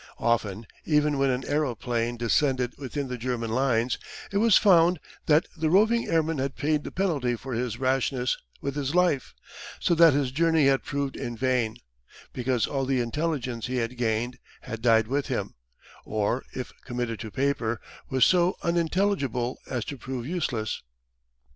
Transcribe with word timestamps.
Often, 0.17 0.65
even 0.83 1.19
when 1.19 1.29
an 1.29 1.45
aeroplane 1.45 2.17
descended 2.17 2.73
within 2.79 3.07
the 3.07 3.19
German 3.19 3.51
lines, 3.51 3.99
it 4.31 4.39
was 4.39 4.57
found 4.57 4.99
that 5.27 5.45
the 5.55 5.69
roving 5.69 6.07
airman 6.07 6.39
had 6.39 6.55
paid 6.55 6.83
the 6.83 6.91
penalty 6.91 7.35
for 7.35 7.53
his 7.53 7.77
rashness 7.77 8.35
with 8.61 8.73
his 8.73 8.95
life, 8.95 9.35
so 9.79 9.93
that 9.93 10.13
his 10.15 10.31
journey 10.31 10.65
had 10.65 10.81
proved 10.81 11.15
in 11.15 11.37
vain, 11.37 11.77
because 12.33 12.65
all 12.65 12.85
the 12.87 12.99
intelligence 12.99 13.67
he 13.67 13.75
had 13.75 13.95
gained 13.95 14.39
had 14.61 14.81
died 14.81 15.05
with 15.07 15.27
him, 15.27 15.53
or, 16.03 16.45
if 16.51 16.71
committed 16.83 17.19
to 17.19 17.29
paper, 17.29 17.79
was 18.09 18.25
so 18.25 18.57
unintelligible 18.63 19.59
as 19.69 19.85
to 19.85 19.97
prove 19.97 20.25
useless. 20.25 20.81